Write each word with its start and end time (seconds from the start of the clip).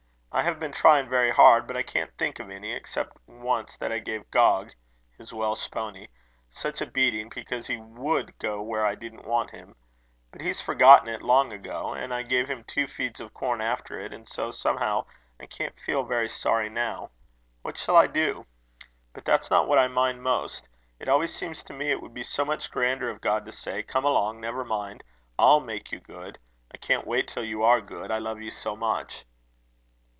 "I 0.33 0.43
have 0.43 0.61
been 0.61 0.71
trying 0.71 1.09
very 1.09 1.29
hard; 1.31 1.67
but 1.67 1.75
I 1.75 1.83
can't 1.83 2.17
think 2.17 2.39
of 2.39 2.49
any, 2.49 2.71
except 2.71 3.17
once 3.27 3.75
that 3.75 3.91
I 3.91 3.99
gave 3.99 4.31
Gog" 4.31 4.71
(his 5.17 5.33
Welsh 5.33 5.69
pony) 5.69 6.07
"such 6.49 6.79
a 6.79 6.85
beating 6.85 7.27
because 7.35 7.67
he 7.67 7.75
would 7.75 8.37
go 8.39 8.61
where 8.61 8.85
I 8.85 8.95
didn't 8.95 9.25
want 9.27 9.49
him. 9.49 9.75
But 10.31 10.39
he's 10.39 10.61
forgotten 10.61 11.09
it 11.09 11.21
long 11.21 11.51
ago; 11.51 11.93
and 11.93 12.13
I 12.13 12.21
gave 12.23 12.47
him 12.47 12.63
two 12.63 12.87
feeds 12.87 13.19
of 13.19 13.33
corn 13.33 13.59
after 13.59 13.99
it, 13.99 14.13
and 14.13 14.25
so 14.27 14.51
somehow 14.51 15.03
I 15.37 15.47
can't 15.47 15.75
feel 15.85 16.05
very 16.05 16.29
sorry 16.29 16.69
now. 16.69 17.11
What 17.61 17.77
shall 17.77 17.97
I 17.97 18.07
do? 18.07 18.45
But 19.11 19.25
that's 19.25 19.51
not 19.51 19.67
what 19.67 19.79
I 19.79 19.89
mind 19.89 20.23
most. 20.23 20.65
It 20.97 21.09
always 21.09 21.35
seems 21.35 21.61
to 21.63 21.73
me 21.73 21.91
it 21.91 22.01
would 22.01 22.13
be 22.13 22.23
so 22.23 22.45
much 22.45 22.71
grander 22.71 23.09
of 23.09 23.19
God 23.19 23.45
to 23.47 23.51
say: 23.51 23.83
'Come 23.83 24.05
along, 24.05 24.39
never 24.39 24.63
mind. 24.63 25.03
I'll 25.37 25.59
make 25.59 25.91
you 25.91 25.99
good. 25.99 26.39
I 26.73 26.77
can't 26.77 27.05
wait 27.05 27.27
till 27.27 27.43
you 27.43 27.63
are 27.63 27.81
good; 27.81 28.11
I 28.11 28.19
love 28.19 28.41
you 28.41 28.49
so 28.49 28.77
much.'" 28.77 29.25